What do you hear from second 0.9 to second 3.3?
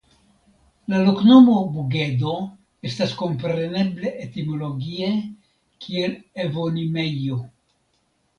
La loknomo "Bugedo" estas